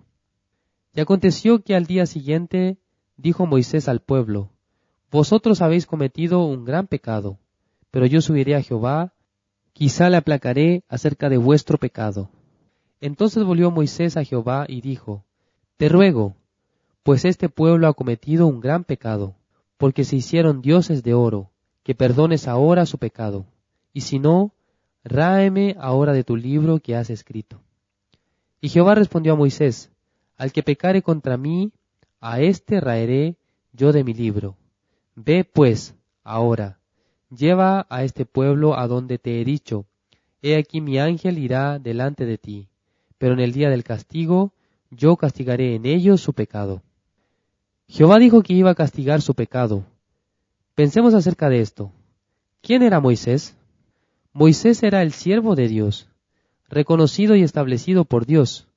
Y 0.94 1.00
aconteció 1.00 1.64
que 1.64 1.74
al 1.74 1.86
día 1.86 2.06
siguiente 2.06 2.80
dijo 3.16 3.46
Moisés 3.46 3.88
al 3.88 4.02
pueblo, 4.02 4.50
vosotros 5.10 5.62
habéis 5.62 5.86
cometido 5.86 6.44
un 6.44 6.66
gran 6.66 6.88
pecado, 6.88 7.40
pero 7.92 8.06
yo 8.08 8.20
subiré 8.20 8.58
a 8.58 8.62
Jehová, 8.62 9.14
quizá 9.72 10.10
le 10.10 10.18
aplacaré 10.18 10.84
acerca 10.90 11.30
de 11.30 11.38
vuestro 11.38 11.78
pecado. 11.78 12.30
Entonces 13.00 13.46
volvió 13.46 13.72
Moisés 13.72 14.18
a 14.18 14.26
Jehová 14.26 14.66
y 14.68 14.82
dijo, 14.82 15.24
Te 15.78 15.90
ruego, 15.90 16.36
pues 17.04 17.26
este 17.26 17.50
pueblo 17.50 17.88
ha 17.88 17.94
cometido 17.94 18.48
un 18.48 18.62
gran 18.62 18.84
pecado, 18.84 19.36
porque 19.78 20.04
se 20.04 20.16
hicieron 20.16 20.62
dioses 20.62 21.04
de 21.04 21.14
oro, 21.14 21.50
que 21.84 21.96
perdones 21.96 22.48
ahora 22.48 22.86
su 22.86 22.98
pecado, 22.98 23.46
y 23.92 24.02
si 24.02 24.20
no, 24.20 24.52
ráeme 25.04 25.76
ahora 25.80 26.14
de 26.14 26.24
tu 26.24 26.38
libro 26.38 26.80
que 26.80 26.96
has 26.96 27.10
escrito. 27.10 27.60
Y 28.62 28.70
Jehová 28.70 28.96
respondió 28.96 29.34
a 29.34 29.36
Moisés, 29.36 29.92
Al 30.38 30.52
que 30.52 30.64
pecare 30.64 31.02
contra 31.02 31.38
mí, 31.38 31.72
a 32.22 32.40
éste 32.40 32.80
raeré 32.80 33.36
yo 33.74 33.92
de 33.92 34.04
mi 34.04 34.14
libro. 34.14 34.56
Ve 35.16 35.44
pues, 35.44 35.96
ahora, 36.24 36.80
lleva 37.36 37.86
a 37.90 38.04
este 38.04 38.26
pueblo 38.26 38.78
a 38.78 38.88
donde 38.88 39.18
te 39.18 39.42
he 39.42 39.46
dicho, 39.46 39.86
he 40.42 40.56
aquí 40.56 40.82
mi 40.82 41.00
ángel 41.00 41.38
irá 41.38 41.80
delante 41.80 42.26
de 42.26 42.38
ti, 42.38 42.70
pero 43.18 43.34
en 43.34 43.40
el 43.40 43.52
día 43.52 43.70
del 43.70 43.84
castigo 43.84 44.54
yo 44.96 45.18
castigaré 45.18 45.76
en 45.76 45.86
ellos 45.86 46.22
su 46.22 46.34
pecado. 46.34 46.82
Jehová 47.88 48.20
dijo 48.20 48.42
que 48.44 48.54
iba 48.54 48.72
a 48.72 48.76
castigar 48.76 49.22
su 49.22 49.36
pecado. 49.36 49.84
Pensemos 50.76 51.14
acerca 51.14 51.50
de 51.50 51.62
esto. 51.62 51.92
¿Quién 52.62 52.82
era 52.82 53.00
Moisés? 53.00 53.56
Moisés 54.32 54.82
era 54.84 55.02
el 55.02 55.12
siervo 55.12 55.56
de 55.56 55.68
Dios, 55.68 56.08
reconocido 56.70 57.36
y 57.36 57.44
establecido 57.44 58.06
por 58.06 58.26
Dios. 58.26 58.68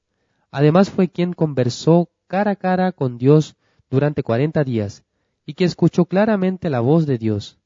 Además 0.50 0.90
fue 0.90 1.08
quien 1.08 1.32
conversó 1.32 2.11
cara 2.26 2.52
a 2.52 2.56
cara 2.56 2.92
con 2.92 3.16
Dios 3.16 3.56
durante 3.88 4.23
cuarenta 4.23 4.64
días 4.64 5.04
y 5.46 5.54
que 5.54 5.64
escuchó 5.64 6.04
claramente 6.04 6.68
la 6.68 6.80
voz 6.80 7.06
de 7.06 7.18
Dios. 7.18 7.58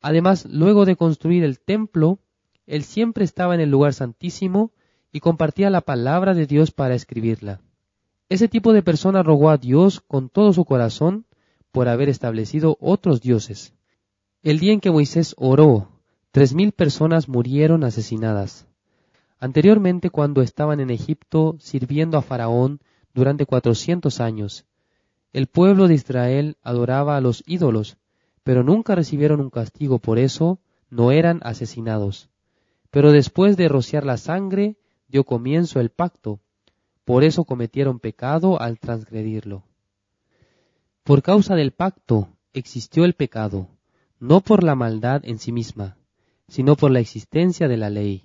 Además, 0.00 0.44
luego 0.44 0.84
de 0.84 0.96
construir 0.96 1.42
el 1.42 1.58
templo, 1.58 2.20
él 2.66 2.84
siempre 2.84 3.24
estaba 3.24 3.54
en 3.54 3.60
el 3.60 3.70
lugar 3.70 3.94
santísimo 3.94 4.70
y 5.10 5.20
compartía 5.20 5.70
la 5.70 5.80
palabra 5.80 6.34
de 6.34 6.46
Dios 6.46 6.70
para 6.70 6.94
escribirla. 6.94 7.60
Ese 8.28 8.48
tipo 8.48 8.72
de 8.72 8.82
persona 8.82 9.22
rogó 9.22 9.50
a 9.50 9.56
Dios 9.56 10.00
con 10.00 10.28
todo 10.28 10.52
su 10.52 10.64
corazón 10.64 11.26
por 11.70 11.88
haber 11.88 12.08
establecido 12.08 12.76
otros 12.80 13.20
dioses. 13.20 13.74
El 14.42 14.58
día 14.58 14.72
en 14.72 14.80
que 14.80 14.90
Moisés 14.90 15.34
oró, 15.38 15.88
tres 16.32 16.52
mil 16.52 16.72
personas 16.72 17.28
murieron 17.28 17.84
asesinadas. 17.84 18.66
Anteriormente, 19.38 20.10
cuando 20.10 20.42
estaban 20.42 20.80
en 20.80 20.90
Egipto 20.90 21.56
sirviendo 21.60 22.18
a 22.18 22.22
Faraón 22.22 22.80
durante 23.14 23.46
cuatrocientos 23.46 24.20
años, 24.20 24.66
el 25.32 25.46
pueblo 25.46 25.86
de 25.86 25.94
Israel 25.94 26.56
adoraba 26.62 27.16
a 27.16 27.20
los 27.20 27.44
ídolos, 27.46 27.96
pero 28.42 28.64
nunca 28.64 28.94
recibieron 28.94 29.40
un 29.40 29.50
castigo 29.50 29.98
por 29.98 30.18
eso, 30.18 30.58
no 30.90 31.12
eran 31.12 31.40
asesinados. 31.42 32.28
Pero 32.90 33.12
después 33.12 33.56
de 33.56 33.68
rociar 33.68 34.04
la 34.04 34.16
sangre, 34.16 34.78
dio 35.08 35.24
comienzo 35.24 35.78
el 35.78 35.90
pacto, 35.90 36.40
por 37.06 37.22
eso 37.22 37.44
cometieron 37.44 38.00
pecado 38.00 38.60
al 38.60 38.80
transgredirlo. 38.80 39.62
Por 41.04 41.22
causa 41.22 41.54
del 41.54 41.70
pacto 41.70 42.30
existió 42.52 43.04
el 43.04 43.14
pecado, 43.14 43.68
no 44.18 44.40
por 44.40 44.64
la 44.64 44.74
maldad 44.74 45.20
en 45.24 45.38
sí 45.38 45.52
misma, 45.52 45.96
sino 46.48 46.74
por 46.74 46.90
la 46.90 46.98
existencia 46.98 47.68
de 47.68 47.76
la 47.76 47.90
ley. 47.90 48.24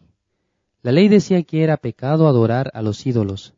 La 0.81 0.91
ley 0.91 1.09
decía 1.09 1.43
que 1.43 1.61
era 1.61 1.77
pecado 1.77 2.27
adorar 2.27 2.71
a 2.73 2.81
los 2.81 3.05
ídolos, 3.05 3.53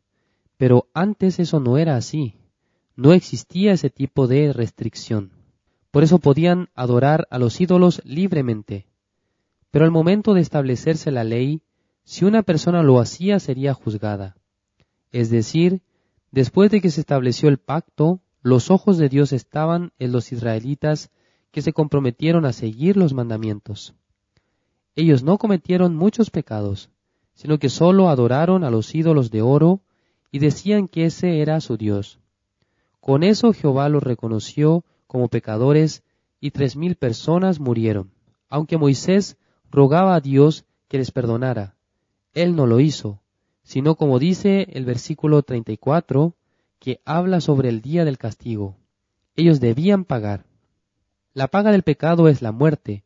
pero 0.58 0.88
antes 0.92 1.38
eso 1.38 1.58
no 1.58 1.78
era 1.78 1.96
así. 1.96 2.34
No 2.94 3.14
existía 3.14 3.72
ese 3.72 3.88
tipo 3.88 4.26
de 4.26 4.52
restricción. 4.52 5.32
Por 5.90 6.04
eso 6.04 6.18
podían 6.18 6.68
adorar 6.74 7.26
a 7.30 7.38
los 7.38 7.62
ídolos 7.62 8.02
libremente. 8.04 8.88
Pero 9.70 9.86
al 9.86 9.90
momento 9.90 10.34
de 10.34 10.42
establecerse 10.42 11.10
la 11.10 11.24
ley, 11.24 11.62
si 12.04 12.26
una 12.26 12.42
persona 12.42 12.82
lo 12.82 13.00
hacía 13.00 13.40
sería 13.40 13.72
juzgada. 13.72 14.36
Es 15.14 15.30
decir, 15.30 15.80
después 16.32 16.72
de 16.72 16.80
que 16.80 16.90
se 16.90 17.00
estableció 17.00 17.48
el 17.48 17.58
pacto, 17.58 18.20
los 18.42 18.72
ojos 18.72 18.98
de 18.98 19.08
Dios 19.08 19.32
estaban 19.32 19.92
en 20.00 20.10
los 20.10 20.32
israelitas 20.32 21.12
que 21.52 21.62
se 21.62 21.72
comprometieron 21.72 22.44
a 22.44 22.52
seguir 22.52 22.96
los 22.96 23.14
mandamientos. 23.14 23.94
Ellos 24.96 25.22
no 25.22 25.38
cometieron 25.38 25.94
muchos 25.94 26.30
pecados, 26.30 26.90
sino 27.34 27.60
que 27.60 27.68
sólo 27.68 28.08
adoraron 28.08 28.64
a 28.64 28.72
los 28.72 28.92
ídolos 28.92 29.30
de 29.30 29.40
oro 29.40 29.82
y 30.32 30.40
decían 30.40 30.88
que 30.88 31.04
ese 31.04 31.40
era 31.40 31.60
su 31.60 31.76
Dios. 31.76 32.18
Con 32.98 33.22
eso 33.22 33.52
Jehová 33.52 33.88
los 33.88 34.02
reconoció 34.02 34.82
como 35.06 35.28
pecadores 35.28 36.02
y 36.40 36.50
tres 36.50 36.74
mil 36.74 36.96
personas 36.96 37.60
murieron, 37.60 38.10
aunque 38.48 38.78
Moisés 38.78 39.36
rogaba 39.70 40.16
a 40.16 40.20
Dios 40.20 40.64
que 40.88 40.98
les 40.98 41.12
perdonara. 41.12 41.76
Él 42.32 42.56
no 42.56 42.66
lo 42.66 42.80
hizo, 42.80 43.20
sino 43.64 43.96
como 43.96 44.18
dice 44.18 44.68
el 44.72 44.84
versículo 44.84 45.42
34, 45.42 46.34
que 46.78 47.00
habla 47.04 47.40
sobre 47.40 47.70
el 47.70 47.80
día 47.80 48.04
del 48.04 48.18
castigo. 48.18 48.76
Ellos 49.36 49.58
debían 49.58 50.04
pagar. 50.04 50.44
La 51.32 51.48
paga 51.48 51.72
del 51.72 51.82
pecado 51.82 52.28
es 52.28 52.42
la 52.42 52.52
muerte, 52.52 53.02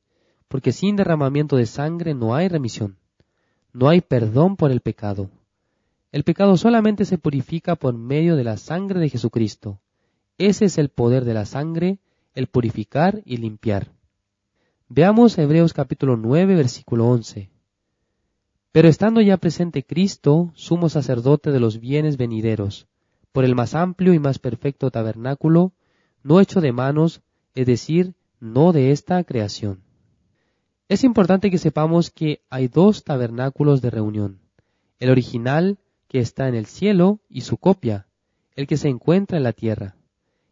porque 0.49 0.73
sin 0.73 0.97
derramamiento 0.97 1.57
de 1.57 1.65
sangre 1.65 2.12
no 2.12 2.35
hay 2.35 2.49
remisión. 2.49 2.99
No 3.73 3.88
hay 3.88 4.00
perdón 4.00 4.57
por 4.57 4.71
el 4.71 4.81
pecado. 4.81 5.31
El 6.11 6.25
pecado 6.25 6.57
solamente 6.57 7.05
se 7.05 7.19
purifica 7.19 7.77
por 7.77 7.95
medio 7.95 8.35
de 8.35 8.45
la 8.45 8.57
sangre 8.57 8.99
de 8.99 9.09
Jesucristo. 9.09 9.79
Ese 10.38 10.65
es 10.65 10.79
el 10.79 10.88
poder 10.88 11.25
de 11.25 11.35
la 11.35 11.47
sangre, 11.47 11.99
el 12.35 12.49
purificar 12.49 13.23
y 13.25 13.37
limpiar. 13.37 13.88
Veamos 14.88 15.37
Hebreos 15.38 15.73
capítulo 15.73 16.17
9, 16.17 16.57
versículo 16.57 17.07
11. 17.07 17.50
Pero 18.78 18.88
estando 18.88 19.20
ya 19.20 19.38
presente 19.38 19.82
Cristo, 19.82 20.52
sumo 20.54 20.88
sacerdote 20.88 21.50
de 21.50 21.58
los 21.58 21.80
bienes 21.80 22.16
venideros, 22.16 22.87
por 23.32 23.44
el 23.44 23.56
más 23.56 23.75
amplio 23.75 24.14
y 24.14 24.20
más 24.20 24.38
perfecto 24.38 24.92
tabernáculo, 24.92 25.73
no 26.23 26.38
hecho 26.38 26.61
de 26.61 26.70
manos, 26.70 27.20
es 27.56 27.66
decir, 27.66 28.14
no 28.38 28.72
de 28.72 28.92
esta 28.92 29.24
creación. 29.24 29.83
Es 30.88 31.03
importante 31.03 31.50
que 31.50 31.59
sepamos 31.59 32.12
que 32.12 32.42
hay 32.50 32.68
dos 32.68 33.03
tabernáculos 33.03 33.83
de 33.83 33.90
reunión, 33.90 34.38
el 35.00 35.11
original 35.11 35.79
que 36.07 36.20
está 36.20 36.46
en 36.46 36.55
el 36.55 36.66
cielo 36.66 37.18
y 37.29 37.40
su 37.40 37.57
copia, 37.57 38.07
el 38.55 38.68
que 38.68 38.76
se 38.76 38.88
encuentra 38.88 39.38
en 39.38 39.42
la 39.42 39.55
tierra. 39.55 39.96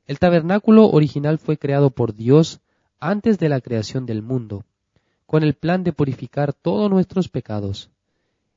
El 0.05 0.19
tabernáculo 0.19 0.91
original 0.91 1.39
fue 1.39 1.59
creado 1.59 1.91
por 1.91 2.13
Dios 2.13 2.59
antes 2.99 3.39
de 3.39 3.49
la 3.49 3.61
creación 3.61 4.05
del 4.05 4.23
mundo, 4.23 4.65
con 5.27 5.45
el 5.45 5.55
plan 5.55 5.85
de 5.85 5.93
purificar 5.93 6.53
todos 6.53 6.91
nuestros 6.91 7.29
pecados. 7.29 7.89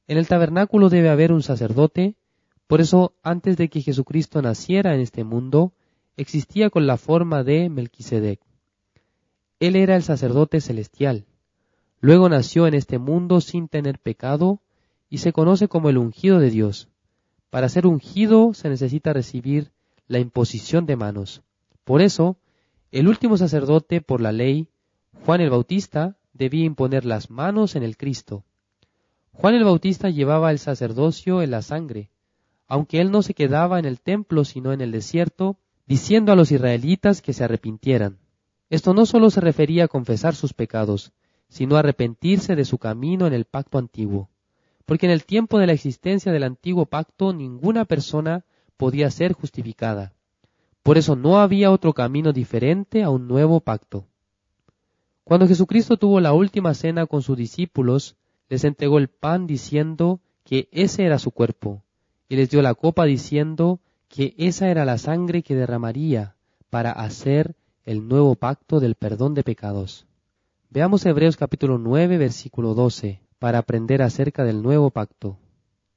En 0.10 0.17
el 0.17 0.28
tabernáculo 0.28 0.89
debe 0.89 1.10
haber 1.10 1.32
un 1.32 1.43
sacerdote, 1.43 2.15
por 2.65 2.82
eso 2.82 3.13
antes 3.22 3.58
de 3.58 3.69
que 3.69 3.84
Jesucristo 3.84 4.41
naciera 4.41 4.95
en 4.95 5.02
este 5.02 5.24
mundo, 5.24 5.72
existía 6.17 6.72
con 6.72 6.88
la 6.88 6.98
forma 6.98 7.43
de 7.43 7.69
Melquisedec. 7.69 8.39
Él 9.60 9.76
era 9.76 9.95
el 9.95 10.02
sacerdote 10.02 10.62
celestial. 10.62 11.26
Luego 12.00 12.28
nació 12.28 12.65
en 12.65 12.74
este 12.74 12.98
mundo 12.98 13.39
sin 13.39 13.67
tener 13.67 14.00
pecado 14.00 14.63
y 15.12 15.19
se 15.19 15.32
conoce 15.32 15.67
como 15.67 15.89
el 15.89 16.00
ungido 16.00 16.39
de 16.39 16.50
Dios. 16.50 16.89
Para 17.52 17.69
ser 17.69 17.86
ungido 17.86 18.56
se 18.56 18.67
necesita 18.67 19.13
recibir 19.13 19.69
la 20.08 20.17
imposición 20.17 20.88
de 20.88 20.95
manos. 20.95 21.43
Por 21.84 22.02
eso, 22.02 22.36
el 22.91 23.08
último 23.08 23.38
sacerdote 23.38 24.02
por 24.02 24.22
la 24.22 24.32
ley, 24.32 24.69
Juan 25.24 25.41
el 25.41 25.52
Bautista, 25.52 26.17
debía 26.34 26.65
imponer 26.65 27.06
las 27.06 27.30
manos 27.30 27.76
en 27.76 27.84
el 27.84 27.95
Cristo. 27.95 28.43
Juan 29.39 29.56
el 29.56 29.63
Bautista 29.63 30.10
llevaba 30.10 30.52
el 30.52 30.60
sacerdocio 30.60 31.41
en 31.41 31.52
la 31.52 31.62
sangre, 31.62 32.10
aunque 32.67 32.99
él 32.99 33.10
no 33.10 33.21
se 33.21 33.34
quedaba 33.34 33.80
en 33.80 33.86
el 33.86 34.02
templo 34.02 34.43
sino 34.43 34.73
en 34.73 34.82
el 34.82 34.91
desierto, 34.91 35.56
diciendo 35.88 36.34
a 36.34 36.36
los 36.36 36.52
israelitas 36.52 37.21
que 37.21 37.32
se 37.32 37.45
arrepintieran. 37.45 38.17
Esto 38.69 38.93
no 38.93 39.06
solo 39.06 39.30
se 39.30 39.39
refería 39.39 39.86
a 39.86 39.88
confesar 39.88 40.36
sus 40.36 40.52
pecados, 40.52 41.13
sino 41.47 41.78
a 41.78 41.80
arrepentirse 41.80 42.58
de 42.58 42.65
su 42.65 42.80
camino 42.80 43.28
en 43.28 43.34
el 43.34 43.45
pacto 43.45 43.78
antiguo, 43.78 44.30
porque 44.86 45.06
en 45.06 45.13
el 45.13 45.23
tiempo 45.23 45.58
de 45.58 45.67
la 45.67 45.73
existencia 45.73 46.34
del 46.34 46.43
antiguo 46.43 46.86
pacto 46.86 47.32
ninguna 47.32 47.86
persona 47.86 48.43
podía 48.75 49.10
ser 49.10 49.32
justificada. 49.32 50.12
Por 50.84 50.97
eso 50.97 51.15
no 51.15 51.39
había 51.39 51.71
otro 51.71 51.93
camino 51.93 52.34
diferente 52.34 53.04
a 53.04 53.10
un 53.10 53.30
nuevo 53.30 53.62
pacto. 53.62 54.06
Cuando 55.23 55.47
Jesucristo 55.47 55.95
tuvo 55.95 56.19
la 56.19 56.34
última 56.34 56.73
cena 56.73 57.06
con 57.06 57.21
sus 57.21 57.38
discípulos, 57.38 58.17
les 58.50 58.64
entregó 58.64 58.98
el 58.98 59.08
pan 59.08 59.48
diciendo 59.48 60.20
que 60.44 60.68
ese 60.72 61.06
era 61.06 61.20
su 61.20 61.32
cuerpo, 61.32 61.84
y 62.28 62.36
les 62.36 62.50
dio 62.50 62.62
la 62.62 62.74
copa 62.74 63.06
diciendo 63.06 63.80
que 64.08 64.34
esa 64.38 64.70
era 64.70 64.86
la 64.86 64.98
sangre 64.98 65.44
que 65.44 65.56
derramaría 65.56 66.36
para 66.70 66.92
hacer 66.92 67.56
el 67.86 68.08
nuevo 68.08 68.36
pacto 68.36 68.80
del 68.80 68.96
perdón 68.96 69.34
de 69.36 69.44
pecados. 69.44 70.08
Veamos 70.70 71.06
Hebreos 71.06 71.38
capítulo 71.38 71.78
9 71.78 72.18
versículo 72.18 72.74
12 72.74 73.22
para 73.40 73.60
aprender 73.60 74.02
acerca 74.02 74.44
del 74.44 74.62
nuevo 74.62 74.90
pacto. 74.90 75.38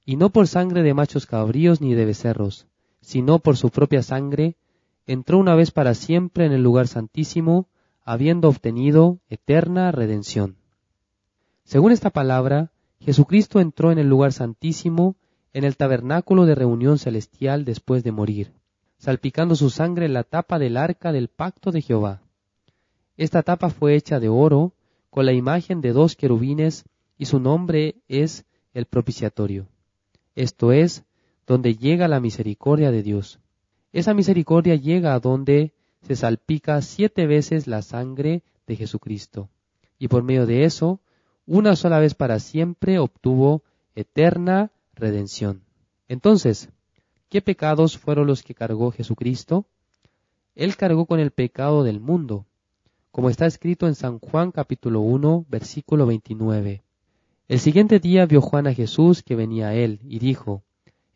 Y 0.04 0.16
no 0.16 0.30
por 0.30 0.48
sangre 0.48 0.82
de 0.82 0.94
machos 0.94 1.26
cabríos 1.26 1.80
ni 1.80 1.94
de 1.94 2.04
becerros, 2.04 2.66
sino 3.00 3.38
por 3.38 3.56
su 3.56 3.70
propia 3.70 4.02
sangre, 4.02 4.56
entró 5.06 5.38
una 5.38 5.54
vez 5.54 5.70
para 5.70 5.94
siempre 5.94 6.46
en 6.46 6.52
el 6.52 6.62
lugar 6.62 6.88
santísimo, 6.88 7.68
habiendo 8.04 8.48
obtenido 8.48 9.18
eterna 9.28 9.92
redención. 9.92 10.56
Según 11.64 11.92
esta 11.92 12.10
palabra, 12.10 12.72
Jesucristo 13.00 13.60
entró 13.60 13.92
en 13.92 13.98
el 13.98 14.08
lugar 14.08 14.32
santísimo, 14.32 15.16
en 15.52 15.64
el 15.64 15.76
tabernáculo 15.76 16.46
de 16.46 16.54
reunión 16.54 16.98
celestial 16.98 17.64
después 17.64 18.04
de 18.04 18.12
morir, 18.12 18.52
salpicando 18.98 19.54
su 19.54 19.70
sangre 19.70 20.06
en 20.06 20.14
la 20.14 20.24
tapa 20.24 20.58
del 20.58 20.76
arca 20.76 21.12
del 21.12 21.28
pacto 21.28 21.70
de 21.70 21.82
Jehová. 21.82 22.22
Esta 23.16 23.42
tapa 23.42 23.70
fue 23.70 23.94
hecha 23.94 24.20
de 24.20 24.28
oro, 24.28 24.72
con 25.10 25.26
la 25.26 25.32
imagen 25.32 25.80
de 25.80 25.92
dos 25.92 26.16
querubines, 26.16 26.84
y 27.18 27.26
su 27.26 27.38
nombre 27.38 27.96
es 28.08 28.44
el 28.72 28.86
propiciatorio. 28.86 29.68
Esto 30.34 30.72
es, 30.72 31.04
donde 31.46 31.76
llega 31.76 32.08
la 32.08 32.20
misericordia 32.20 32.90
de 32.90 33.02
Dios. 33.02 33.38
Esa 33.92 34.14
misericordia 34.14 34.74
llega 34.76 35.12
a 35.12 35.20
donde 35.20 35.74
se 36.02 36.16
salpica 36.16 36.80
siete 36.80 37.26
veces 37.26 37.66
la 37.66 37.82
sangre 37.82 38.42
de 38.66 38.76
Jesucristo, 38.76 39.50
y 39.98 40.08
por 40.08 40.22
medio 40.22 40.46
de 40.46 40.64
eso 40.64 41.00
una 41.46 41.76
sola 41.76 41.98
vez 41.98 42.14
para 42.14 42.38
siempre 42.38 42.98
obtuvo 42.98 43.62
eterna 43.94 44.70
redención. 44.94 45.62
Entonces, 46.08 46.68
¿qué 47.28 47.42
pecados 47.42 47.98
fueron 47.98 48.26
los 48.26 48.42
que 48.42 48.54
cargó 48.54 48.90
Jesucristo? 48.90 49.66
Él 50.54 50.76
cargó 50.76 51.06
con 51.06 51.20
el 51.20 51.30
pecado 51.30 51.82
del 51.82 52.00
mundo, 52.00 52.46
como 53.10 53.30
está 53.30 53.46
escrito 53.46 53.86
en 53.86 53.94
San 53.94 54.18
Juan 54.18 54.52
capítulo 54.52 55.00
1, 55.00 55.46
versículo 55.48 56.06
29. 56.06 56.82
El 57.48 57.58
siguiente 57.58 57.98
día 57.98 58.24
vio 58.26 58.40
Juan 58.40 58.66
a 58.66 58.74
Jesús 58.74 59.22
que 59.22 59.34
venía 59.34 59.68
a 59.68 59.74
él 59.74 60.00
y 60.04 60.18
dijo, 60.18 60.62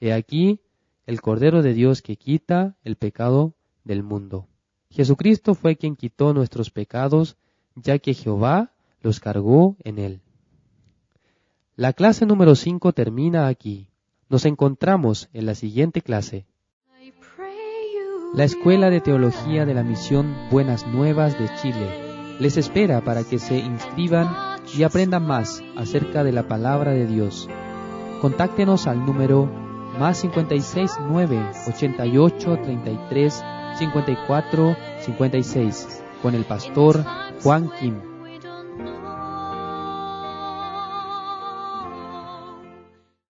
He 0.01 0.13
aquí 0.13 0.61
el 1.07 1.21
Cordero 1.21 1.63
de 1.63 1.73
Dios 1.73 2.03
que 2.03 2.17
quita 2.17 2.77
el 2.83 2.97
pecado 2.97 3.55
del 3.85 4.03
mundo. 4.03 4.49
Jesucristo 4.91 5.55
fue 5.55 5.77
quien 5.77 5.97
quitó 5.97 6.35
nuestros 6.35 6.71
pecados, 6.71 7.37
ya 7.75 7.99
que 7.99 8.15
Jehová 8.15 8.73
los 9.07 9.21
cargó 9.21 9.77
en 9.85 9.99
él. 9.99 10.21
La 11.77 11.93
clase 11.93 12.27
número 12.27 12.57
5 12.57 12.93
termina 12.93 13.47
aquí. 13.47 13.89
Nos 14.29 14.45
encontramos 14.45 15.29
en 15.33 15.47
la 15.47 15.55
siguiente 15.55 16.03
clase. 16.03 16.45
La 18.35 18.43
Escuela 18.43 18.91
de 18.91 19.01
Teología 19.01 19.65
de 19.65 19.75
la 19.75 19.85
Misión 19.85 20.35
Buenas 20.51 20.87
Nuevas 20.89 21.39
de 21.39 21.49
Chile 21.63 22.37
les 22.41 22.57
espera 22.57 23.01
para 23.03 23.23
que 23.23 23.39
se 23.39 23.59
inscriban 23.59 24.29
y 24.77 24.83
aprendan 24.83 25.25
más 25.25 25.63
acerca 25.77 26.25
de 26.25 26.33
la 26.33 26.49
palabra 26.49 26.91
de 26.91 27.07
Dios. 27.07 27.49
Contáctenos 28.21 28.89
al 28.89 29.07
número 29.07 29.49
más 30.01 30.19
56 30.19 30.91
9 31.09 31.51
88 31.69 32.59
33 32.65 33.45
54 33.79 34.77
56 35.01 36.03
con 36.21 36.35
el 36.35 36.45
pastor 36.45 37.05
Juan 37.43 37.71
Kim. 37.79 38.06